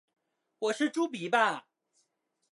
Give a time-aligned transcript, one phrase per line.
[0.57, 1.67] 我是猪鼻吧